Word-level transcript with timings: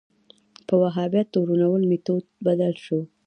په 0.67 0.73
وهابیت 0.81 1.27
تورنول 1.33 1.81
میتود 1.91 2.23
بدل 2.45 2.73
شو 2.85 2.99